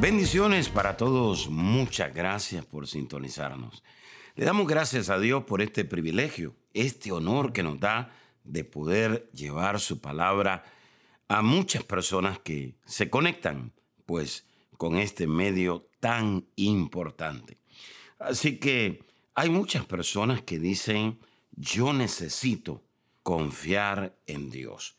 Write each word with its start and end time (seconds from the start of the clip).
Bendiciones 0.00 0.68
para 0.68 0.96
todos, 0.96 1.48
muchas 1.48 2.14
gracias 2.14 2.64
por 2.66 2.86
sintonizarnos. 2.86 3.82
Le 4.34 4.44
damos 4.44 4.66
gracias 4.66 5.08
a 5.08 5.18
Dios 5.18 5.44
por 5.44 5.62
este 5.62 5.84
privilegio, 5.84 6.54
este 6.74 7.12
honor 7.12 7.52
que 7.52 7.62
nos 7.62 7.80
da 7.80 8.12
de 8.42 8.64
poder 8.64 9.30
llevar 9.32 9.80
su 9.80 10.00
palabra 10.00 10.64
a 11.28 11.40
muchas 11.40 11.84
personas 11.84 12.38
que 12.38 12.74
se 12.84 13.08
conectan, 13.08 13.72
pues, 14.04 14.46
con 14.76 14.98
este 14.98 15.26
medio 15.26 15.88
tan 16.00 16.46
importante. 16.56 17.58
Así 18.18 18.58
que 18.58 19.04
hay 19.34 19.48
muchas 19.48 19.86
personas 19.86 20.42
que 20.42 20.58
dicen, 20.58 21.18
yo 21.52 21.92
necesito 21.92 22.82
confiar 23.22 24.18
en 24.26 24.50
Dios. 24.50 24.96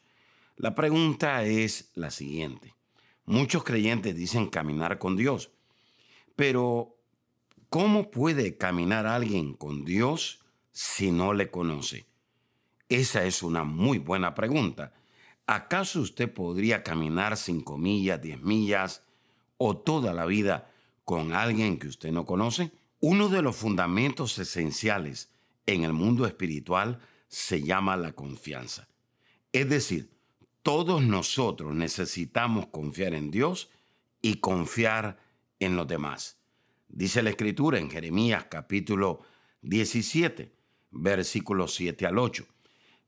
La 0.55 0.73
pregunta 0.73 1.43
es 1.43 1.91
la 1.93 2.09
siguiente. 2.09 2.73
Muchos 3.25 3.63
creyentes 3.63 4.15
dicen 4.15 4.47
caminar 4.47 4.99
con 4.99 5.15
Dios, 5.15 5.51
pero 6.35 6.95
¿cómo 7.69 8.11
puede 8.11 8.57
caminar 8.57 9.07
alguien 9.07 9.53
con 9.53 9.83
Dios 9.83 10.41
si 10.71 11.11
no 11.11 11.33
le 11.33 11.49
conoce? 11.49 12.05
Esa 12.87 13.23
es 13.23 13.41
una 13.41 13.63
muy 13.63 13.97
buena 13.97 14.35
pregunta. 14.35 14.93
¿Acaso 15.47 16.01
usted 16.01 16.31
podría 16.31 16.83
caminar 16.83 17.35
cinco 17.35 17.77
millas, 17.77 18.21
diez 18.21 18.39
millas 18.41 19.03
o 19.57 19.75
toda 19.75 20.13
la 20.13 20.25
vida 20.25 20.71
con 21.03 21.33
alguien 21.33 21.79
que 21.79 21.87
usted 21.87 22.11
no 22.11 22.25
conoce? 22.25 22.71
Uno 22.99 23.29
de 23.29 23.41
los 23.41 23.55
fundamentos 23.55 24.37
esenciales 24.37 25.31
en 25.65 25.83
el 25.83 25.93
mundo 25.93 26.27
espiritual 26.27 26.99
se 27.27 27.63
llama 27.63 27.97
la 27.97 28.13
confianza. 28.13 28.87
Es 29.51 29.67
decir, 29.67 30.14
todos 30.65 31.03
nosotros 31.03 31.75
necesitamos 31.75 32.65
confiar 32.65 33.13
en 33.13 33.29
Dios 33.29 33.69
y 34.23 34.37
confiar 34.37 35.19
en 35.59 35.75
los 35.75 35.87
demás. 35.87 36.39
Dice 36.87 37.21
la 37.21 37.29
escritura 37.29 37.77
en 37.77 37.87
Jeremías 37.87 38.47
capítulo 38.49 39.21
17, 39.61 40.51
versículos 40.89 41.75
7 41.75 42.07
al 42.07 42.17
8. 42.17 42.47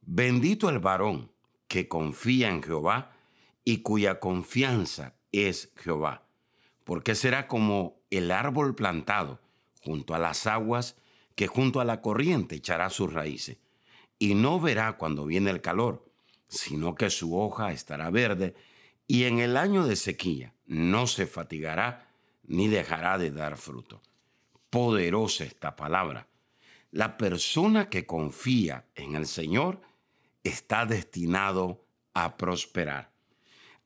Bendito 0.01 0.69
el 0.69 0.77
varón 0.77 1.31
que 1.67 1.87
confía 1.87 2.49
en 2.49 2.61
Jehová 2.61 3.17
y 3.63 3.77
cuya 3.77 4.19
confianza 4.19 5.15
es 5.31 5.73
Jehová, 5.77 6.27
porque 6.83 7.15
será 7.15 7.47
como 7.47 8.03
el 8.11 8.29
árbol 8.29 8.75
plantado 8.75 9.41
junto 9.81 10.13
a 10.13 10.19
las 10.19 10.45
aguas 10.45 10.95
que 11.33 11.47
junto 11.47 11.79
a 11.79 11.85
la 11.85 12.03
corriente 12.03 12.57
echará 12.57 12.91
sus 12.91 13.11
raíces, 13.11 13.57
y 14.19 14.35
no 14.35 14.59
verá 14.59 14.97
cuando 14.97 15.25
viene 15.25 15.49
el 15.49 15.61
calor 15.61 16.06
sino 16.47 16.95
que 16.95 17.09
su 17.09 17.37
hoja 17.37 17.71
estará 17.71 18.09
verde, 18.09 18.55
y 19.07 19.23
en 19.23 19.39
el 19.39 19.57
año 19.57 19.85
de 19.85 19.95
sequía 19.95 20.53
no 20.65 21.07
se 21.07 21.27
fatigará 21.27 22.09
ni 22.43 22.67
dejará 22.67 23.17
de 23.17 23.31
dar 23.31 23.57
fruto. 23.57 24.01
Poderosa 24.69 25.43
esta 25.43 25.75
palabra. 25.75 26.27
La 26.91 27.17
persona 27.17 27.89
que 27.89 28.05
confía 28.05 28.85
en 28.95 29.15
el 29.15 29.27
Señor 29.27 29.81
está 30.43 30.85
destinado 30.85 31.85
a 32.13 32.37
prosperar. 32.37 33.11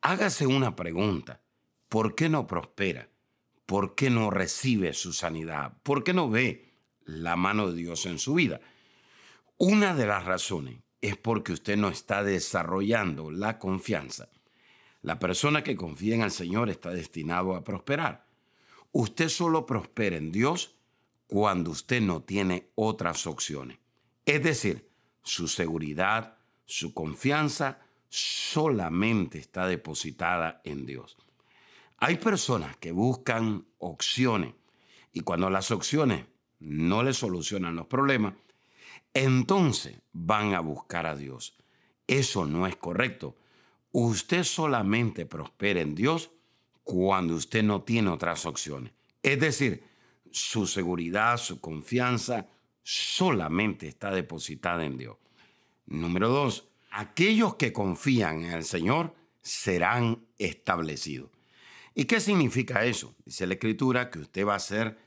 Hágase 0.01 0.47
una 0.47 0.75
pregunta. 0.75 1.41
¿Por 1.89 2.15
qué 2.15 2.29
no 2.29 2.47
prospera? 2.47 3.09
¿Por 3.65 3.95
qué 3.95 4.09
no 4.09 4.29
recibe 4.29 4.93
su 4.93 5.13
sanidad? 5.13 5.73
¿Por 5.83 6.03
qué 6.03 6.13
no 6.13 6.29
ve 6.29 6.73
la 7.03 7.35
mano 7.35 7.71
de 7.71 7.77
Dios 7.77 8.05
en 8.05 8.19
su 8.19 8.35
vida? 8.35 8.61
Una 9.57 9.93
de 9.93 10.07
las 10.07 10.25
razones 10.25 10.79
es 11.01 11.17
porque 11.17 11.51
usted 11.51 11.77
no 11.77 11.89
está 11.89 12.23
desarrollando 12.23 13.31
la 13.31 13.57
confianza. 13.57 14.29
La 15.01 15.17
persona 15.17 15.63
que 15.63 15.75
confía 15.75 16.15
en 16.15 16.21
el 16.21 16.31
Señor 16.31 16.69
está 16.69 16.91
destinado 16.91 17.55
a 17.55 17.63
prosperar. 17.63 18.27
Usted 18.91 19.29
solo 19.29 19.65
prospera 19.65 20.17
en 20.17 20.31
Dios 20.31 20.75
cuando 21.27 21.71
usted 21.71 22.01
no 22.01 22.21
tiene 22.21 22.69
otras 22.75 23.25
opciones. 23.25 23.79
Es 24.25 24.43
decir, 24.43 24.89
su 25.23 25.47
seguridad, 25.47 26.37
su 26.65 26.93
confianza 26.93 27.79
solamente 28.09 29.39
está 29.39 29.65
depositada 29.65 30.61
en 30.63 30.85
Dios. 30.85 31.17
Hay 31.97 32.17
personas 32.17 32.77
que 32.77 32.91
buscan 32.91 33.65
opciones 33.77 34.53
y 35.13 35.21
cuando 35.21 35.49
las 35.49 35.71
opciones 35.71 36.25
no 36.59 37.01
le 37.03 37.13
solucionan 37.13 37.75
los 37.75 37.87
problemas, 37.87 38.33
entonces 39.13 39.97
van 40.13 40.53
a 40.53 40.59
buscar 40.59 41.05
a 41.05 41.15
Dios. 41.15 41.55
Eso 42.07 42.45
no 42.45 42.67
es 42.67 42.75
correcto. 42.75 43.35
Usted 43.91 44.43
solamente 44.43 45.25
prospera 45.25 45.81
en 45.81 45.95
Dios 45.95 46.31
cuando 46.83 47.35
usted 47.35 47.63
no 47.63 47.81
tiene 47.81 48.09
otras 48.09 48.45
opciones. 48.45 48.93
Es 49.21 49.39
decir, 49.39 49.83
su 50.31 50.65
seguridad, 50.65 51.37
su 51.37 51.59
confianza 51.59 52.47
solamente 52.83 53.87
está 53.87 54.11
depositada 54.11 54.85
en 54.85 54.97
Dios. 54.97 55.17
Número 55.85 56.29
dos, 56.29 56.67
aquellos 56.91 57.55
que 57.55 57.73
confían 57.73 58.45
en 58.45 58.51
el 58.53 58.63
Señor 58.63 59.13
serán 59.41 60.25
establecidos. 60.37 61.29
¿Y 61.93 62.05
qué 62.05 62.19
significa 62.19 62.85
eso? 62.85 63.13
Dice 63.25 63.45
la 63.45 63.55
Escritura 63.55 64.09
que 64.09 64.19
usted 64.19 64.45
va 64.45 64.55
a 64.55 64.59
ser 64.59 64.97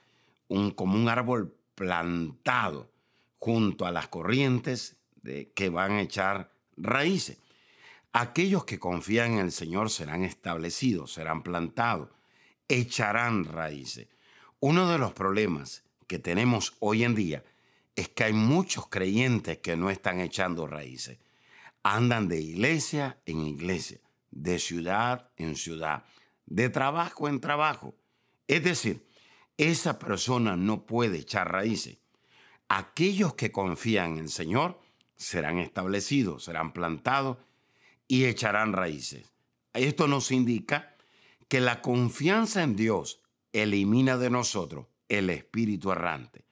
un, 0.49 0.71
como 0.71 0.97
un 0.97 1.09
árbol 1.09 1.55
plantado 1.75 2.91
junto 3.44 3.84
a 3.84 3.93
las 3.93 4.09
corrientes 4.09 4.97
de, 5.21 5.53
que 5.53 5.69
van 5.69 5.93
a 5.93 6.00
echar 6.00 6.50
raíces. 6.78 7.37
Aquellos 8.15 8.65
que 8.65 8.78
confían 8.78 9.32
en 9.32 9.41
el 9.41 9.53
Señor 9.53 9.91
serán 9.91 10.25
establecidos, 10.25 11.12
serán 11.12 11.43
plantados, 11.43 12.09
echarán 12.69 13.44
raíces. 13.44 14.09
Uno 14.60 14.88
de 14.88 14.97
los 14.97 15.12
problemas 15.12 15.84
que 16.06 16.19
tenemos 16.19 16.72
hoy 16.81 17.05
en 17.05 17.15
día 17.15 17.44
es 17.97 18.09
que 18.09 18.25
hay 18.25 18.32
muchos 18.32 18.88
creyentes 18.88 19.59
que 19.59 19.76
no 19.76 19.91
están 19.91 20.21
echando 20.21 20.66
raíces. 20.66 21.19
Andan 21.82 22.28
de 22.28 22.41
iglesia 22.41 23.19
en 23.26 23.41
iglesia, 23.41 24.00
de 24.31 24.59
ciudad 24.59 25.28
en 25.37 25.55
ciudad, 25.56 26.05
de 26.47 26.71
trabajo 26.71 27.28
en 27.28 27.41
trabajo. 27.41 27.94
Es 28.49 28.65
decir, 28.65 29.06
esa 29.59 29.99
persona 29.99 30.56
no 30.56 30.87
puede 30.87 31.19
echar 31.19 31.53
raíces 31.53 31.99
aquellos 32.77 33.35
que 33.35 33.53
confían 33.53 34.12
en 34.12 34.19
el 34.19 34.31
Señor 34.31 34.81
serán 35.17 35.59
establecidos, 35.59 36.45
serán 36.45 36.73
plantados 36.73 37.39
y 38.09 38.25
echarán 38.25 38.73
raíces. 38.73 39.33
Esto 39.73 40.09
nos 40.09 40.31
indica 40.33 40.97
que 41.49 41.61
la 41.61 41.81
confianza 41.81 42.62
en 42.62 42.75
Dios 42.75 43.21
elimina 43.53 44.17
de 44.17 44.31
nosotros 44.31 44.87
el 45.09 45.31
espíritu 45.31 45.93
errante. 45.93 46.45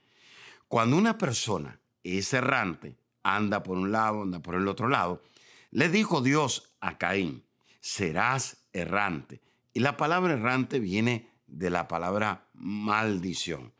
Cuando 0.68 0.96
una 0.96 1.18
persona 1.18 1.80
es 2.04 2.32
errante, 2.32 2.96
anda 3.22 3.62
por 3.62 3.76
un 3.76 3.90
lado, 3.90 4.22
anda 4.22 4.40
por 4.40 4.54
el 4.54 4.68
otro 4.68 4.88
lado, 4.88 5.22
le 5.70 5.88
dijo 5.88 6.20
Dios 6.20 6.72
a 6.80 6.98
Caín, 6.98 7.44
serás 7.80 8.58
errante. 8.72 9.40
Y 9.72 9.80
la 9.80 9.96
palabra 9.96 10.34
errante 10.34 10.78
viene 10.78 11.30
de 11.46 11.70
la 11.70 11.88
palabra 11.88 12.48
maldición. 12.54 13.72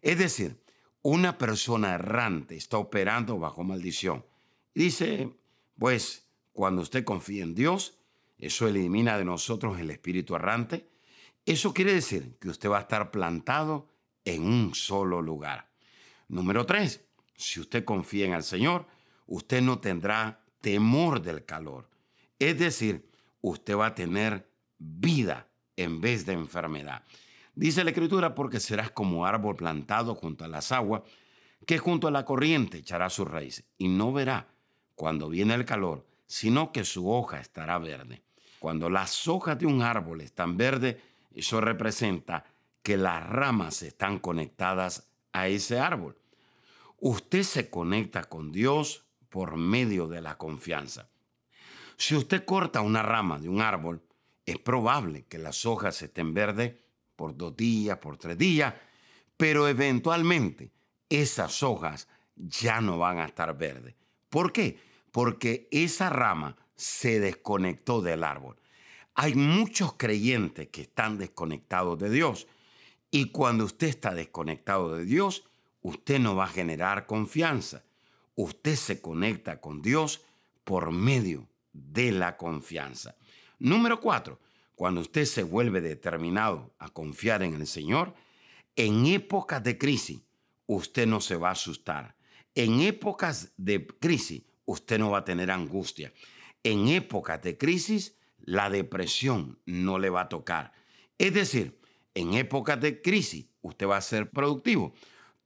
Es 0.00 0.18
decir, 0.18 0.60
una 1.02 1.38
persona 1.38 1.94
errante 1.94 2.56
está 2.56 2.78
operando 2.78 3.38
bajo 3.38 3.64
maldición. 3.64 4.24
Dice, 4.74 5.32
pues, 5.78 6.26
cuando 6.52 6.82
usted 6.82 7.04
confía 7.04 7.42
en 7.42 7.54
Dios, 7.54 7.98
eso 8.38 8.68
elimina 8.68 9.18
de 9.18 9.24
nosotros 9.24 9.78
el 9.80 9.90
espíritu 9.90 10.34
errante. 10.34 10.88
Eso 11.46 11.72
quiere 11.72 11.94
decir 11.94 12.36
que 12.40 12.48
usted 12.48 12.68
va 12.68 12.78
a 12.78 12.82
estar 12.82 13.10
plantado 13.10 13.88
en 14.24 14.42
un 14.42 14.74
solo 14.74 15.22
lugar. 15.22 15.70
Número 16.28 16.66
tres, 16.66 17.00
si 17.36 17.60
usted 17.60 17.84
confía 17.84 18.26
en 18.26 18.32
el 18.32 18.42
Señor, 18.42 18.86
usted 19.26 19.62
no 19.62 19.78
tendrá 19.78 20.44
temor 20.60 21.22
del 21.22 21.44
calor. 21.44 21.88
Es 22.38 22.58
decir, 22.58 23.08
usted 23.40 23.76
va 23.76 23.86
a 23.86 23.94
tener 23.94 24.48
vida 24.78 25.48
en 25.76 26.00
vez 26.00 26.26
de 26.26 26.34
enfermedad. 26.34 27.04
Dice 27.58 27.82
la 27.82 27.90
Escritura, 27.90 28.36
porque 28.36 28.60
serás 28.60 28.92
como 28.92 29.26
árbol 29.26 29.56
plantado 29.56 30.14
junto 30.14 30.44
a 30.44 30.48
las 30.48 30.70
aguas, 30.70 31.02
que 31.66 31.78
junto 31.78 32.06
a 32.06 32.12
la 32.12 32.24
corriente 32.24 32.78
echará 32.78 33.10
sus 33.10 33.26
raíces, 33.26 33.64
y 33.78 33.88
no 33.88 34.12
verá 34.12 34.46
cuando 34.94 35.28
viene 35.28 35.54
el 35.54 35.64
calor, 35.64 36.06
sino 36.28 36.70
que 36.70 36.84
su 36.84 37.10
hoja 37.10 37.40
estará 37.40 37.76
verde. 37.78 38.22
Cuando 38.60 38.88
las 38.88 39.26
hojas 39.26 39.58
de 39.58 39.66
un 39.66 39.82
árbol 39.82 40.20
están 40.20 40.56
verdes, 40.56 40.98
Eso 41.34 41.60
representa 41.60 42.44
que 42.82 42.96
las 42.96 43.28
ramas 43.28 43.82
están 43.82 44.20
conectadas 44.20 45.08
a 45.32 45.48
ese 45.48 45.80
árbol. 45.80 46.16
Usted 47.00 47.42
se 47.42 47.70
conecta 47.70 48.22
con 48.22 48.52
Dios 48.52 49.04
por 49.30 49.56
medio 49.56 50.06
de 50.06 50.20
la 50.20 50.38
confianza. 50.38 51.08
Si 51.96 52.14
usted 52.14 52.44
corta 52.44 52.82
una 52.82 53.02
rama 53.02 53.40
de 53.40 53.48
un 53.48 53.60
árbol, 53.60 54.00
es 54.46 54.58
probable 54.58 55.24
que 55.28 55.38
las 55.38 55.66
hojas 55.66 56.00
estén 56.02 56.34
verdes 56.34 56.74
por 57.18 57.36
dos 57.36 57.56
días, 57.56 57.98
por 57.98 58.16
tres 58.16 58.38
días, 58.38 58.72
pero 59.36 59.66
eventualmente 59.66 60.70
esas 61.08 61.64
hojas 61.64 62.06
ya 62.36 62.80
no 62.80 62.96
van 62.96 63.18
a 63.18 63.24
estar 63.24 63.58
verdes. 63.58 63.96
¿Por 64.30 64.52
qué? 64.52 64.78
Porque 65.10 65.66
esa 65.72 66.10
rama 66.10 66.56
se 66.76 67.18
desconectó 67.18 68.00
del 68.00 68.22
árbol. 68.22 68.56
Hay 69.16 69.34
muchos 69.34 69.94
creyentes 69.94 70.68
que 70.68 70.82
están 70.82 71.18
desconectados 71.18 71.98
de 71.98 72.08
Dios 72.08 72.46
y 73.10 73.30
cuando 73.32 73.64
usted 73.64 73.88
está 73.88 74.14
desconectado 74.14 74.94
de 74.94 75.04
Dios, 75.04 75.42
usted 75.82 76.20
no 76.20 76.36
va 76.36 76.44
a 76.44 76.48
generar 76.48 77.06
confianza. 77.06 77.82
Usted 78.36 78.76
se 78.76 79.00
conecta 79.00 79.60
con 79.60 79.82
Dios 79.82 80.22
por 80.62 80.92
medio 80.92 81.48
de 81.72 82.12
la 82.12 82.36
confianza. 82.36 83.16
Número 83.58 84.00
cuatro, 84.00 84.38
cuando 84.78 85.00
usted 85.00 85.24
se 85.24 85.42
vuelve 85.42 85.80
determinado 85.80 86.72
a 86.78 86.88
confiar 86.88 87.42
en 87.42 87.52
el 87.54 87.66
Señor, 87.66 88.14
en 88.76 89.06
épocas 89.06 89.60
de 89.64 89.76
crisis, 89.76 90.20
usted 90.66 91.04
no 91.04 91.20
se 91.20 91.34
va 91.34 91.48
a 91.48 91.52
asustar. 91.52 92.14
En 92.54 92.80
épocas 92.82 93.50
de 93.56 93.84
crisis, 93.88 94.44
usted 94.66 95.00
no 95.00 95.10
va 95.10 95.18
a 95.18 95.24
tener 95.24 95.50
angustia. 95.50 96.12
En 96.62 96.86
épocas 96.86 97.42
de 97.42 97.58
crisis, 97.58 98.14
la 98.38 98.70
depresión 98.70 99.58
no 99.66 99.98
le 99.98 100.10
va 100.10 100.20
a 100.20 100.28
tocar. 100.28 100.72
Es 101.18 101.34
decir, 101.34 101.80
en 102.14 102.34
épocas 102.34 102.80
de 102.80 103.02
crisis, 103.02 103.46
usted 103.62 103.88
va 103.88 103.96
a 103.96 104.00
ser 104.00 104.30
productivo. 104.30 104.94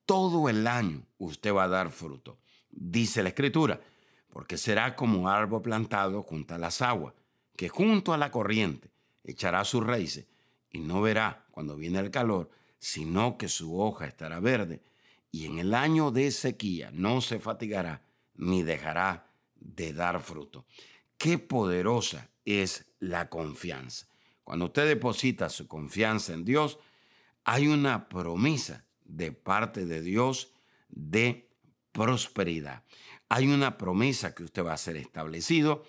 Todo 0.04 0.50
el 0.50 0.66
año 0.66 1.06
usted 1.16 1.54
va 1.54 1.64
a 1.64 1.68
dar 1.68 1.88
fruto. 1.88 2.38
Dice 2.70 3.22
la 3.22 3.30
Escritura, 3.30 3.80
porque 4.28 4.58
será 4.58 4.94
como 4.94 5.18
un 5.18 5.26
árbol 5.26 5.62
plantado 5.62 6.22
junto 6.22 6.54
a 6.54 6.58
las 6.58 6.82
aguas, 6.82 7.14
que 7.56 7.70
junto 7.70 8.12
a 8.12 8.18
la 8.18 8.30
corriente 8.30 8.92
echará 9.24 9.64
sus 9.64 9.84
raíces 9.84 10.26
y 10.70 10.80
no 10.80 11.02
verá 11.02 11.46
cuando 11.50 11.76
viene 11.76 11.98
el 12.00 12.10
calor, 12.10 12.50
sino 12.78 13.38
que 13.38 13.48
su 13.48 13.80
hoja 13.80 14.06
estará 14.06 14.40
verde 14.40 14.82
y 15.30 15.46
en 15.46 15.58
el 15.58 15.74
año 15.74 16.10
de 16.10 16.30
sequía 16.30 16.90
no 16.92 17.20
se 17.20 17.38
fatigará 17.38 18.02
ni 18.34 18.62
dejará 18.62 19.30
de 19.56 19.92
dar 19.92 20.20
fruto. 20.20 20.66
Qué 21.16 21.38
poderosa 21.38 22.30
es 22.44 22.86
la 22.98 23.28
confianza. 23.28 24.08
Cuando 24.44 24.66
usted 24.66 24.86
deposita 24.86 25.48
su 25.48 25.68
confianza 25.68 26.32
en 26.32 26.44
Dios, 26.44 26.78
hay 27.44 27.68
una 27.68 28.08
promesa 28.08 28.84
de 29.04 29.32
parte 29.32 29.86
de 29.86 30.02
Dios 30.02 30.52
de 30.88 31.48
prosperidad. 31.92 32.82
Hay 33.28 33.46
una 33.46 33.78
promesa 33.78 34.34
que 34.34 34.44
usted 34.44 34.64
va 34.64 34.74
a 34.74 34.78
ser 34.78 34.96
establecido. 34.96 35.84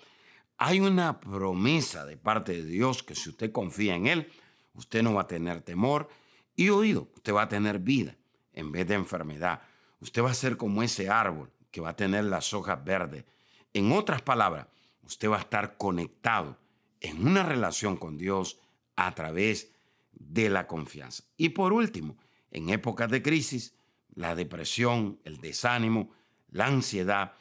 Hay 0.56 0.80
una 0.80 1.20
promesa 1.20 2.06
de 2.06 2.16
parte 2.16 2.52
de 2.52 2.64
Dios 2.64 3.02
que 3.02 3.14
si 3.14 3.30
usted 3.30 3.50
confía 3.52 3.96
en 3.96 4.06
Él, 4.06 4.32
usted 4.74 5.02
no 5.02 5.14
va 5.14 5.22
a 5.22 5.26
tener 5.26 5.62
temor 5.62 6.08
y 6.54 6.68
oído, 6.68 7.08
usted 7.14 7.34
va 7.34 7.42
a 7.42 7.48
tener 7.48 7.80
vida 7.80 8.16
en 8.52 8.70
vez 8.70 8.86
de 8.86 8.94
enfermedad. 8.94 9.62
Usted 10.00 10.22
va 10.22 10.30
a 10.30 10.34
ser 10.34 10.56
como 10.56 10.82
ese 10.82 11.08
árbol 11.08 11.50
que 11.70 11.80
va 11.80 11.90
a 11.90 11.96
tener 11.96 12.24
las 12.24 12.54
hojas 12.54 12.84
verdes. 12.84 13.24
En 13.72 13.90
otras 13.90 14.22
palabras, 14.22 14.68
usted 15.02 15.28
va 15.28 15.38
a 15.38 15.40
estar 15.40 15.76
conectado 15.76 16.58
en 17.00 17.26
una 17.26 17.42
relación 17.42 17.96
con 17.96 18.16
Dios 18.16 18.58
a 18.96 19.12
través 19.14 19.72
de 20.12 20.48
la 20.50 20.66
confianza. 20.66 21.24
Y 21.36 21.50
por 21.50 21.72
último, 21.72 22.16
en 22.50 22.70
épocas 22.70 23.10
de 23.10 23.22
crisis, 23.22 23.74
la 24.14 24.36
depresión, 24.36 25.18
el 25.24 25.40
desánimo, 25.40 26.12
la 26.50 26.66
ansiedad 26.66 27.32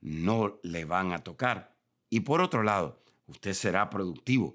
no 0.00 0.58
le 0.62 0.86
van 0.86 1.12
a 1.12 1.18
tocar. 1.18 1.71
Y 2.12 2.20
por 2.20 2.42
otro 2.42 2.62
lado, 2.62 3.02
usted 3.26 3.54
será 3.54 3.88
productivo. 3.88 4.54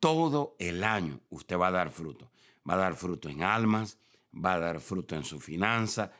Todo 0.00 0.56
el 0.58 0.82
año 0.82 1.20
usted 1.30 1.56
va 1.56 1.68
a 1.68 1.70
dar 1.70 1.90
fruto. 1.90 2.32
Va 2.68 2.74
a 2.74 2.78
dar 2.78 2.96
fruto 2.96 3.28
en 3.28 3.44
almas, 3.44 3.98
va 4.34 4.54
a 4.54 4.58
dar 4.58 4.80
fruto 4.80 5.14
en 5.14 5.22
su 5.22 5.38
finanza, 5.38 6.10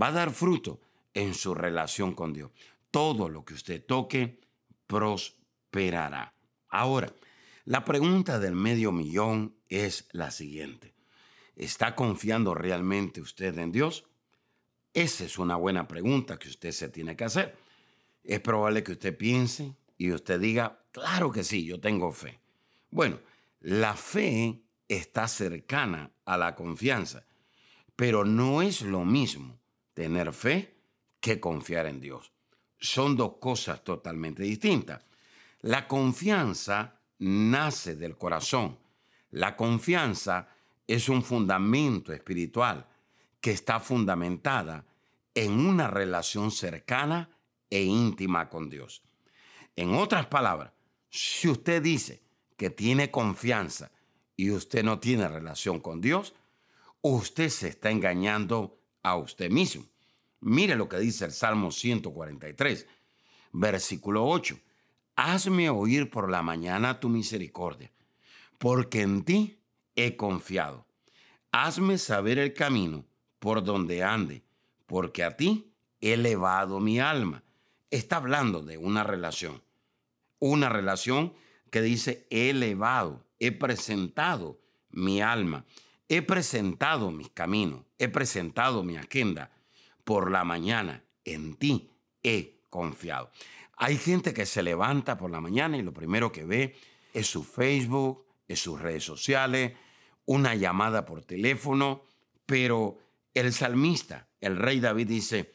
va 0.00 0.06
a 0.06 0.12
dar 0.12 0.30
fruto 0.30 0.80
en 1.12 1.34
su 1.34 1.56
relación 1.56 2.14
con 2.14 2.32
Dios. 2.32 2.52
Todo 2.92 3.28
lo 3.28 3.44
que 3.44 3.54
usted 3.54 3.84
toque 3.84 4.38
prosperará. 4.86 6.32
Ahora, 6.68 7.12
la 7.64 7.84
pregunta 7.84 8.38
del 8.38 8.54
medio 8.54 8.92
millón 8.92 9.56
es 9.68 10.06
la 10.12 10.30
siguiente. 10.30 10.94
¿Está 11.56 11.96
confiando 11.96 12.54
realmente 12.54 13.20
usted 13.20 13.58
en 13.58 13.72
Dios? 13.72 14.04
Esa 14.94 15.24
es 15.24 15.36
una 15.36 15.56
buena 15.56 15.88
pregunta 15.88 16.38
que 16.38 16.48
usted 16.48 16.70
se 16.70 16.90
tiene 16.90 17.16
que 17.16 17.24
hacer. 17.24 17.58
Es 18.22 18.38
probable 18.38 18.84
que 18.84 18.92
usted 18.92 19.18
piense 19.18 19.74
y 19.98 20.12
usted 20.12 20.40
diga, 20.40 20.80
claro 20.92 21.30
que 21.32 21.42
sí, 21.44 21.64
yo 21.64 21.80
tengo 21.80 22.12
fe. 22.12 22.38
Bueno, 22.90 23.18
la 23.60 23.94
fe 23.94 24.62
está 24.86 25.26
cercana 25.26 26.12
a 26.24 26.38
la 26.38 26.54
confianza, 26.54 27.26
pero 27.96 28.24
no 28.24 28.62
es 28.62 28.82
lo 28.82 29.04
mismo 29.04 29.58
tener 29.92 30.32
fe 30.32 30.76
que 31.20 31.40
confiar 31.40 31.86
en 31.86 32.00
Dios. 32.00 32.32
Son 32.78 33.16
dos 33.16 33.34
cosas 33.40 33.82
totalmente 33.82 34.44
distintas. 34.44 35.04
La 35.62 35.88
confianza 35.88 37.00
nace 37.18 37.96
del 37.96 38.16
corazón. 38.16 38.78
La 39.32 39.56
confianza 39.56 40.48
es 40.86 41.08
un 41.08 41.24
fundamento 41.24 42.12
espiritual 42.12 42.86
que 43.40 43.50
está 43.50 43.80
fundamentada 43.80 44.86
en 45.34 45.52
una 45.58 45.88
relación 45.88 46.52
cercana 46.52 47.28
e 47.68 47.82
íntima 47.82 48.48
con 48.48 48.70
Dios. 48.70 49.02
En 49.78 49.94
otras 49.94 50.26
palabras, 50.26 50.72
si 51.08 51.48
usted 51.48 51.80
dice 51.80 52.22
que 52.56 52.70
tiene 52.70 53.10
confianza 53.10 53.92
y 54.36 54.50
usted 54.50 54.82
no 54.82 54.98
tiene 54.98 55.28
relación 55.28 55.78
con 55.78 56.00
Dios, 56.00 56.34
usted 57.00 57.48
se 57.48 57.68
está 57.68 57.90
engañando 57.90 58.78
a 59.02 59.16
usted 59.16 59.50
mismo. 59.50 59.84
Mire 60.40 60.74
lo 60.74 60.88
que 60.88 60.98
dice 60.98 61.24
el 61.26 61.32
Salmo 61.32 61.70
143, 61.70 62.86
versículo 63.52 64.26
8 64.26 64.58
hazme 65.18 65.68
oír 65.68 66.10
por 66.10 66.30
la 66.30 66.42
mañana 66.42 67.00
tu 67.00 67.08
misericordia, 67.08 67.90
porque 68.56 69.02
en 69.02 69.24
ti 69.24 69.58
he 69.96 70.16
confiado. 70.16 70.86
Hazme 71.50 71.98
saber 71.98 72.38
el 72.38 72.54
camino 72.54 73.04
por 73.40 73.64
donde 73.64 74.04
ande, 74.04 74.44
porque 74.86 75.24
a 75.24 75.36
ti 75.36 75.72
he 76.00 76.12
elevado 76.12 76.78
mi 76.78 77.00
alma. 77.00 77.42
Está 77.90 78.18
hablando 78.18 78.62
de 78.62 78.78
una 78.78 79.02
relación, 79.02 79.60
una 80.38 80.68
relación 80.68 81.34
que 81.70 81.82
dice 81.82 82.26
he 82.30 82.50
elevado, 82.50 83.24
he 83.38 83.52
presentado 83.52 84.60
mi 84.90 85.20
alma, 85.20 85.64
he 86.08 86.22
presentado 86.22 87.10
mis 87.10 87.30
caminos, 87.30 87.84
he 87.98 88.08
presentado 88.08 88.82
mi 88.82 88.96
agenda. 88.96 89.50
Por 90.04 90.30
la 90.30 90.42
mañana 90.42 91.04
en 91.24 91.54
ti 91.54 91.90
he 92.22 92.62
confiado. 92.70 93.30
Hay 93.76 93.96
gente 93.96 94.32
que 94.32 94.46
se 94.46 94.62
levanta 94.62 95.18
por 95.18 95.30
la 95.30 95.40
mañana 95.40 95.76
y 95.76 95.82
lo 95.82 95.92
primero 95.92 96.32
que 96.32 96.44
ve 96.44 96.76
es 97.12 97.26
su 97.26 97.44
Facebook, 97.44 98.24
es 98.48 98.60
sus 98.60 98.80
redes 98.80 99.04
sociales, 99.04 99.74
una 100.24 100.54
llamada 100.54 101.04
por 101.04 101.22
teléfono, 101.22 102.02
pero 102.46 102.98
el 103.34 103.52
salmista, 103.52 104.28
el 104.40 104.56
rey 104.56 104.80
David 104.80 105.06
dice, 105.06 105.52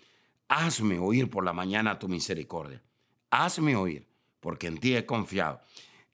hazme 0.47 0.99
oír 0.99 1.29
por 1.29 1.43
la 1.43 1.53
mañana 1.53 1.99
tu 1.99 2.07
misericordia, 2.07 2.81
hazme 3.29 3.75
oír, 3.75 4.07
porque 4.43 4.67
en 4.67 4.77
ti 4.77 4.93
he 4.93 5.05
confiado. 5.05 5.61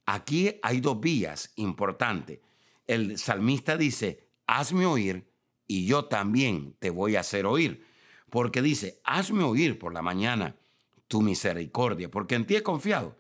Aquí 0.06 0.60
hay 0.62 0.80
dos 0.80 1.00
vías 1.02 1.52
importantes. 1.56 2.40
El 2.86 3.18
salmista 3.18 3.76
dice, 3.76 4.28
hazme 4.46 4.86
oír 4.86 5.28
y 5.68 5.88
yo 5.88 6.06
también 6.06 6.76
te 6.78 6.92
voy 6.92 7.16
a 7.16 7.22
hacer 7.22 7.48
oír, 7.48 7.86
porque 8.30 8.62
dice, 8.62 9.02
hazme 9.04 9.44
oír 9.44 9.80
por 9.80 9.94
la 9.94 10.04
mañana 10.04 10.56
tu 11.08 11.24
misericordia, 11.24 12.10
porque 12.12 12.36
en 12.36 12.46
ti 12.46 12.56
he 12.56 12.64
confiado. 12.64 13.18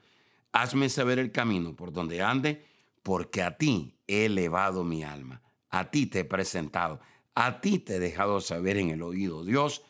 Hazme 0.51 0.89
saber 0.89 1.17
el 1.17 1.31
camino 1.31 1.75
por 1.75 1.91
donde 1.91 2.21
ande, 2.21 2.63
porque 3.01 3.41
a 3.41 3.57
ti 3.57 3.95
he 4.07 4.25
elevado 4.25 4.83
mi 4.83 5.03
alma, 5.03 5.41
a 5.71 5.89
ti 5.89 6.05
te 6.05 6.19
he 6.19 6.25
presentado, 6.25 6.99
a 7.33 7.61
ti 7.61 7.79
te 7.79 7.95
he 7.95 7.99
dejado 7.99 8.41
saber 8.41 8.77
en 8.77 8.89
el 8.89 9.01
oído, 9.01 9.43
Dios, 9.43 9.83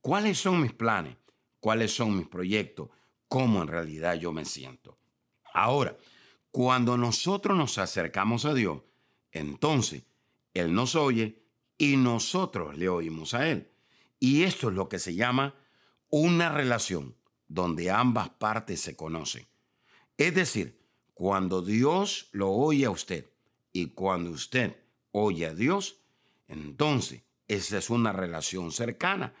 cuáles 0.00 0.38
son 0.38 0.62
mis 0.62 0.72
planes, 0.72 1.16
cuáles 1.60 1.94
son 1.94 2.16
mis 2.16 2.26
proyectos, 2.26 2.88
cómo 3.32 3.62
en 3.62 3.68
realidad 3.68 4.16
yo 4.16 4.30
me 4.30 4.44
siento. 4.44 4.98
Ahora, 5.54 5.96
cuando 6.50 6.98
nosotros 6.98 7.56
nos 7.56 7.78
acercamos 7.78 8.44
a 8.44 8.52
Dios, 8.52 8.82
entonces 9.30 10.02
Él 10.52 10.74
nos 10.74 10.96
oye 10.96 11.42
y 11.78 11.96
nosotros 11.96 12.76
le 12.76 12.90
oímos 12.90 13.32
a 13.32 13.48
Él. 13.48 13.70
Y 14.20 14.42
esto 14.42 14.68
es 14.68 14.74
lo 14.74 14.90
que 14.90 14.98
se 14.98 15.14
llama 15.14 15.54
una 16.10 16.50
relación 16.50 17.16
donde 17.48 17.90
ambas 17.90 18.28
partes 18.28 18.82
se 18.82 18.96
conocen. 18.96 19.46
Es 20.18 20.34
decir, 20.34 20.78
cuando 21.14 21.62
Dios 21.62 22.28
lo 22.32 22.50
oye 22.50 22.84
a 22.84 22.90
usted 22.90 23.30
y 23.72 23.92
cuando 23.92 24.28
usted 24.28 24.76
oye 25.10 25.46
a 25.46 25.54
Dios, 25.54 26.02
entonces 26.48 27.22
esa 27.48 27.78
es 27.78 27.88
una 27.88 28.12
relación 28.12 28.72
cercana, 28.72 29.32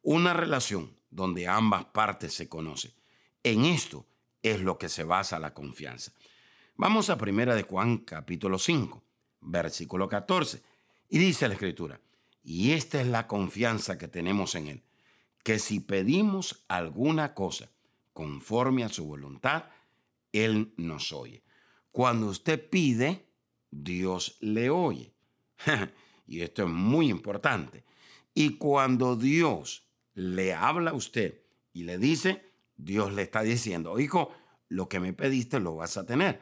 una 0.00 0.32
relación 0.32 0.96
donde 1.10 1.48
ambas 1.48 1.86
partes 1.86 2.34
se 2.34 2.48
conocen. 2.48 2.92
En 3.44 3.64
esto 3.64 4.06
es 4.42 4.60
lo 4.60 4.78
que 4.78 4.88
se 4.88 5.02
basa 5.02 5.40
la 5.40 5.52
confianza. 5.52 6.12
Vamos 6.76 7.10
a 7.10 7.18
primera 7.18 7.56
de 7.56 7.64
Juan 7.64 7.98
capítulo 7.98 8.58
5, 8.58 9.02
versículo 9.40 10.08
14. 10.08 10.62
Y 11.08 11.18
dice 11.18 11.48
la 11.48 11.54
escritura, 11.54 12.00
y 12.44 12.72
esta 12.72 13.00
es 13.00 13.08
la 13.08 13.26
confianza 13.26 13.98
que 13.98 14.06
tenemos 14.06 14.54
en 14.54 14.68
Él, 14.68 14.82
que 15.42 15.58
si 15.58 15.80
pedimos 15.80 16.64
alguna 16.68 17.34
cosa 17.34 17.70
conforme 18.12 18.84
a 18.84 18.88
su 18.88 19.06
voluntad, 19.06 19.64
Él 20.32 20.72
nos 20.76 21.12
oye. 21.12 21.42
Cuando 21.90 22.28
usted 22.28 22.70
pide, 22.70 23.26
Dios 23.70 24.36
le 24.40 24.70
oye. 24.70 25.14
y 26.28 26.42
esto 26.42 26.62
es 26.62 26.68
muy 26.68 27.10
importante. 27.10 27.84
Y 28.34 28.56
cuando 28.56 29.16
Dios 29.16 29.88
le 30.14 30.54
habla 30.54 30.92
a 30.92 30.94
usted 30.94 31.42
y 31.72 31.82
le 31.82 31.98
dice, 31.98 32.51
Dios 32.84 33.12
le 33.12 33.22
está 33.22 33.42
diciendo, 33.42 33.98
hijo, 34.00 34.32
lo 34.68 34.88
que 34.88 35.00
me 35.00 35.12
pediste 35.12 35.60
lo 35.60 35.76
vas 35.76 35.96
a 35.96 36.04
tener. 36.04 36.40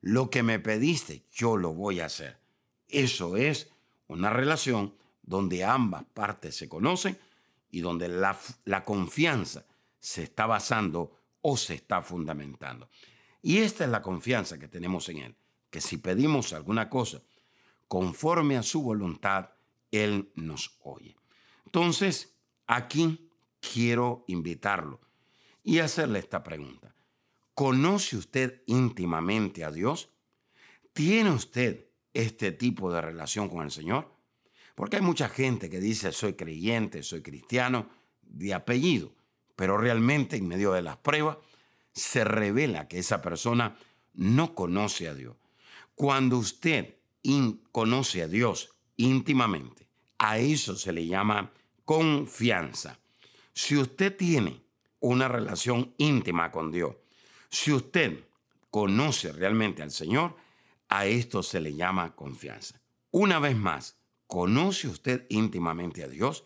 Lo 0.00 0.30
que 0.30 0.42
me 0.42 0.58
pediste, 0.58 1.24
yo 1.30 1.56
lo 1.56 1.74
voy 1.74 2.00
a 2.00 2.06
hacer. 2.06 2.38
Eso 2.88 3.36
es 3.36 3.70
una 4.08 4.30
relación 4.30 4.94
donde 5.22 5.64
ambas 5.64 6.04
partes 6.12 6.56
se 6.56 6.68
conocen 6.68 7.18
y 7.70 7.80
donde 7.80 8.08
la, 8.08 8.38
la 8.64 8.84
confianza 8.84 9.66
se 9.98 10.24
está 10.24 10.46
basando 10.46 11.18
o 11.40 11.56
se 11.56 11.74
está 11.74 12.02
fundamentando. 12.02 12.88
Y 13.42 13.58
esta 13.58 13.84
es 13.84 13.90
la 13.90 14.02
confianza 14.02 14.58
que 14.58 14.68
tenemos 14.68 15.08
en 15.08 15.18
Él, 15.18 15.36
que 15.70 15.80
si 15.80 15.98
pedimos 15.98 16.52
alguna 16.52 16.88
cosa 16.88 17.22
conforme 17.88 18.56
a 18.56 18.62
su 18.62 18.82
voluntad, 18.82 19.50
Él 19.90 20.32
nos 20.34 20.76
oye. 20.82 21.16
Entonces, 21.64 22.34
aquí 22.66 23.30
quiero 23.60 24.24
invitarlo 24.26 25.05
y 25.66 25.80
hacerle 25.80 26.20
esta 26.20 26.44
pregunta. 26.44 26.94
¿Conoce 27.52 28.16
usted 28.16 28.62
íntimamente 28.66 29.64
a 29.64 29.72
Dios? 29.72 30.10
¿Tiene 30.92 31.32
usted 31.32 31.86
este 32.14 32.52
tipo 32.52 32.92
de 32.92 33.00
relación 33.00 33.48
con 33.48 33.64
el 33.64 33.72
Señor? 33.72 34.08
Porque 34.76 34.96
hay 34.96 35.02
mucha 35.02 35.28
gente 35.28 35.68
que 35.68 35.80
dice 35.80 36.12
soy 36.12 36.34
creyente, 36.34 37.02
soy 37.02 37.20
cristiano, 37.20 37.88
de 38.22 38.54
apellido, 38.54 39.12
pero 39.56 39.76
realmente 39.76 40.36
en 40.36 40.46
medio 40.46 40.72
de 40.72 40.82
las 40.82 40.98
pruebas 40.98 41.38
se 41.92 42.22
revela 42.22 42.86
que 42.86 43.00
esa 43.00 43.20
persona 43.20 43.76
no 44.14 44.54
conoce 44.54 45.08
a 45.08 45.14
Dios. 45.14 45.36
Cuando 45.96 46.38
usted 46.38 46.94
conoce 47.72 48.22
a 48.22 48.28
Dios 48.28 48.70
íntimamente, 48.96 49.88
a 50.18 50.38
eso 50.38 50.76
se 50.76 50.92
le 50.92 51.08
llama 51.08 51.52
confianza. 51.84 53.00
Si 53.52 53.76
usted 53.76 54.16
tiene 54.16 54.65
una 55.00 55.28
relación 55.28 55.94
íntima 55.98 56.50
con 56.50 56.70
Dios, 56.70 56.96
si 57.48 57.72
usted 57.72 58.24
conoce 58.70 59.32
realmente 59.32 59.82
al 59.82 59.90
Señor, 59.90 60.36
a 60.88 61.06
esto 61.06 61.42
se 61.42 61.60
le 61.60 61.74
llama 61.74 62.14
confianza. 62.14 62.80
Una 63.10 63.38
vez 63.38 63.56
más, 63.56 63.98
¿conoce 64.26 64.88
usted 64.88 65.26
íntimamente 65.28 66.04
a 66.04 66.08
Dios? 66.08 66.44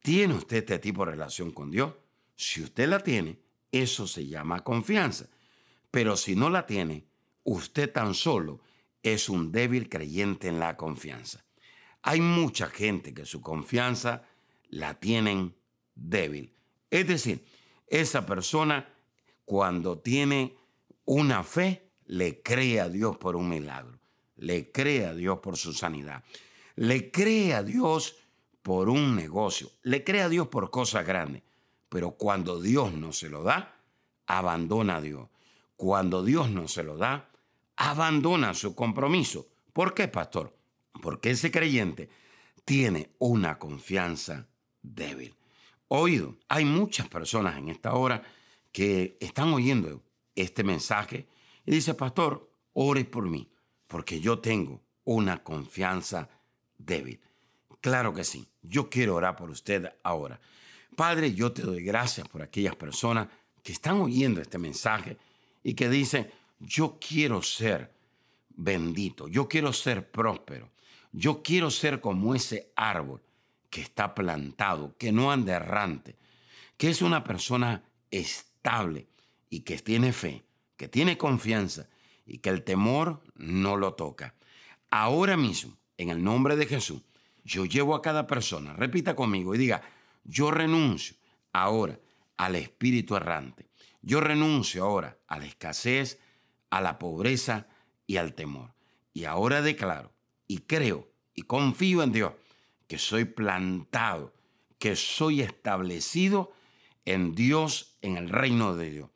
¿Tiene 0.00 0.34
usted 0.34 0.58
este 0.58 0.78
tipo 0.78 1.04
de 1.04 1.12
relación 1.12 1.50
con 1.50 1.70
Dios? 1.70 1.94
Si 2.36 2.62
usted 2.62 2.88
la 2.88 3.00
tiene, 3.00 3.38
eso 3.72 4.06
se 4.06 4.26
llama 4.26 4.62
confianza. 4.62 5.28
Pero 5.90 6.16
si 6.16 6.36
no 6.36 6.50
la 6.50 6.66
tiene, 6.66 7.06
usted 7.44 7.90
tan 7.90 8.14
solo 8.14 8.60
es 9.02 9.28
un 9.28 9.52
débil 9.52 9.88
creyente 9.88 10.48
en 10.48 10.58
la 10.58 10.76
confianza. 10.76 11.44
Hay 12.02 12.20
mucha 12.20 12.68
gente 12.68 13.14
que 13.14 13.24
su 13.24 13.40
confianza 13.40 14.24
la 14.68 15.00
tienen 15.00 15.54
débil. 15.94 16.52
Es 16.90 17.06
decir, 17.06 17.44
esa 17.86 18.26
persona 18.26 18.88
cuando 19.44 19.98
tiene 19.98 20.56
una 21.04 21.42
fe, 21.42 21.90
le 22.06 22.42
cree 22.42 22.80
a 22.80 22.88
Dios 22.88 23.16
por 23.16 23.36
un 23.36 23.48
milagro, 23.48 23.98
le 24.36 24.70
cree 24.70 25.06
a 25.06 25.14
Dios 25.14 25.38
por 25.38 25.56
su 25.56 25.72
sanidad, 25.72 26.22
le 26.76 27.10
cree 27.10 27.54
a 27.54 27.62
Dios 27.62 28.16
por 28.62 28.88
un 28.88 29.14
negocio, 29.14 29.70
le 29.82 30.04
cree 30.04 30.22
a 30.22 30.28
Dios 30.28 30.48
por 30.48 30.70
cosas 30.70 31.06
grandes. 31.06 31.42
Pero 31.88 32.12
cuando 32.12 32.60
Dios 32.60 32.92
no 32.92 33.12
se 33.12 33.28
lo 33.28 33.42
da, 33.42 33.76
abandona 34.26 34.96
a 34.96 35.00
Dios. 35.00 35.28
Cuando 35.76 36.24
Dios 36.24 36.50
no 36.50 36.66
se 36.66 36.82
lo 36.82 36.96
da, 36.96 37.30
abandona 37.76 38.54
su 38.54 38.74
compromiso. 38.74 39.46
¿Por 39.72 39.94
qué, 39.94 40.08
pastor? 40.08 40.56
Porque 41.02 41.30
ese 41.30 41.50
creyente 41.50 42.08
tiene 42.64 43.14
una 43.18 43.58
confianza 43.58 44.48
débil. 44.82 45.34
Oído, 45.96 46.36
hay 46.48 46.64
muchas 46.64 47.08
personas 47.08 47.56
en 47.58 47.68
esta 47.68 47.94
hora 47.94 48.22
que 48.72 49.16
están 49.20 49.52
oyendo 49.52 50.02
este 50.34 50.64
mensaje 50.64 51.26
y 51.64 51.72
dice, 51.72 51.94
pastor, 51.94 52.50
ore 52.72 53.04
por 53.04 53.28
mí, 53.28 53.48
porque 53.86 54.20
yo 54.20 54.38
tengo 54.38 54.82
una 55.04 55.42
confianza 55.42 56.28
débil. 56.76 57.20
Claro 57.80 58.12
que 58.12 58.24
sí, 58.24 58.46
yo 58.62 58.88
quiero 58.88 59.14
orar 59.14 59.36
por 59.36 59.50
usted 59.50 59.92
ahora. 60.02 60.40
Padre, 60.96 61.34
yo 61.34 61.52
te 61.52 61.62
doy 61.62 61.82
gracias 61.82 62.28
por 62.28 62.42
aquellas 62.42 62.76
personas 62.76 63.28
que 63.62 63.72
están 63.72 64.00
oyendo 64.00 64.40
este 64.40 64.58
mensaje 64.58 65.16
y 65.62 65.74
que 65.74 65.88
dicen, 65.88 66.30
yo 66.58 66.98
quiero 67.00 67.42
ser 67.42 67.92
bendito, 68.50 69.28
yo 69.28 69.48
quiero 69.48 69.72
ser 69.72 70.10
próspero, 70.10 70.70
yo 71.12 71.42
quiero 71.42 71.70
ser 71.70 72.00
como 72.00 72.34
ese 72.34 72.72
árbol 72.76 73.20
que 73.74 73.80
está 73.80 74.14
plantado, 74.14 74.96
que 74.98 75.10
no 75.10 75.32
anda 75.32 75.56
errante, 75.56 76.16
que 76.76 76.90
es 76.90 77.02
una 77.02 77.24
persona 77.24 77.82
estable 78.08 79.08
y 79.50 79.62
que 79.62 79.78
tiene 79.78 80.12
fe, 80.12 80.44
que 80.76 80.86
tiene 80.86 81.18
confianza 81.18 81.88
y 82.24 82.38
que 82.38 82.50
el 82.50 82.62
temor 82.62 83.20
no 83.34 83.76
lo 83.76 83.94
toca. 83.94 84.36
Ahora 84.90 85.36
mismo, 85.36 85.76
en 85.98 86.10
el 86.10 86.22
nombre 86.22 86.54
de 86.54 86.66
Jesús, 86.66 87.02
yo 87.42 87.64
llevo 87.64 87.96
a 87.96 88.00
cada 88.00 88.28
persona, 88.28 88.74
repita 88.74 89.16
conmigo 89.16 89.56
y 89.56 89.58
diga, 89.58 89.82
yo 90.22 90.52
renuncio 90.52 91.16
ahora 91.52 91.98
al 92.36 92.54
espíritu 92.54 93.16
errante. 93.16 93.66
Yo 94.02 94.20
renuncio 94.20 94.84
ahora 94.84 95.18
a 95.26 95.40
la 95.40 95.46
escasez, 95.46 96.20
a 96.70 96.80
la 96.80 97.00
pobreza 97.00 97.66
y 98.06 98.18
al 98.18 98.34
temor. 98.34 98.72
Y 99.12 99.24
ahora 99.24 99.62
declaro 99.62 100.12
y 100.46 100.58
creo 100.58 101.08
y 101.34 101.42
confío 101.42 102.04
en 102.04 102.12
Dios 102.12 102.34
que 102.86 102.98
soy 102.98 103.24
plantado, 103.24 104.34
que 104.78 104.96
soy 104.96 105.40
establecido 105.40 106.52
en 107.04 107.34
Dios, 107.34 107.96
en 108.02 108.16
el 108.16 108.28
reino 108.28 108.76
de 108.76 108.90
Dios, 108.90 109.10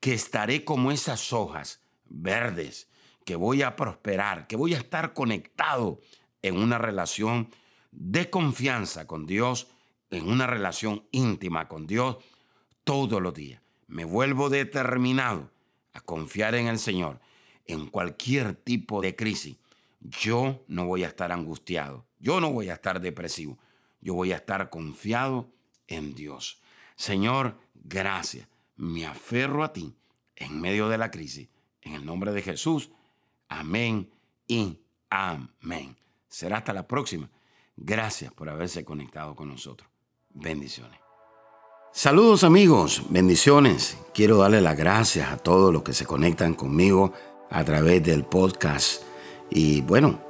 que 0.00 0.14
estaré 0.14 0.64
como 0.64 0.90
esas 0.90 1.32
hojas 1.32 1.82
verdes, 2.06 2.88
que 3.24 3.36
voy 3.36 3.62
a 3.62 3.76
prosperar, 3.76 4.46
que 4.46 4.56
voy 4.56 4.74
a 4.74 4.78
estar 4.78 5.12
conectado 5.12 6.00
en 6.42 6.56
una 6.56 6.78
relación 6.78 7.50
de 7.92 8.30
confianza 8.30 9.06
con 9.06 9.26
Dios 9.26 9.68
en 10.10 10.28
una 10.28 10.46
relación 10.46 11.06
íntima 11.12 11.68
con 11.68 11.86
Dios 11.86 12.16
todos 12.84 13.22
los 13.22 13.34
días. 13.34 13.62
Me 13.86 14.04
vuelvo 14.04 14.50
determinado 14.50 15.50
a 15.92 16.00
confiar 16.00 16.54
en 16.54 16.66
el 16.66 16.78
Señor 16.78 17.20
en 17.66 17.86
cualquier 17.86 18.54
tipo 18.54 19.00
de 19.00 19.14
crisis. 19.14 19.56
Yo 20.00 20.64
no 20.66 20.86
voy 20.86 21.04
a 21.04 21.08
estar 21.08 21.30
angustiado, 21.32 22.06
yo 22.20 22.40
no 22.40 22.52
voy 22.52 22.68
a 22.68 22.74
estar 22.74 23.00
depresivo, 23.00 23.58
yo 24.00 24.14
voy 24.14 24.32
a 24.32 24.36
estar 24.36 24.70
confiado 24.70 25.50
en 25.88 26.14
Dios. 26.14 26.60
Señor, 26.96 27.56
gracias. 27.74 28.46
Me 28.76 29.06
aferro 29.06 29.64
a 29.64 29.72
ti 29.72 29.94
en 30.36 30.60
medio 30.60 30.88
de 30.88 30.98
la 30.98 31.10
crisis. 31.10 31.48
En 31.82 31.94
el 31.94 32.04
nombre 32.04 32.32
de 32.32 32.42
Jesús. 32.42 32.90
Amén 33.48 34.10
y 34.46 34.78
amén. 35.08 35.96
Será 36.28 36.58
hasta 36.58 36.72
la 36.72 36.86
próxima. 36.86 37.30
Gracias 37.76 38.32
por 38.32 38.48
haberse 38.48 38.84
conectado 38.84 39.34
con 39.34 39.48
nosotros. 39.48 39.88
Bendiciones. 40.30 40.98
Saludos 41.92 42.44
amigos, 42.44 43.02
bendiciones. 43.08 43.98
Quiero 44.14 44.38
darle 44.38 44.60
las 44.60 44.76
gracias 44.76 45.28
a 45.30 45.38
todos 45.38 45.72
los 45.72 45.82
que 45.82 45.92
se 45.92 46.06
conectan 46.06 46.54
conmigo 46.54 47.12
a 47.50 47.64
través 47.64 48.04
del 48.04 48.24
podcast. 48.24 49.02
Y 49.50 49.80
bueno, 49.80 50.29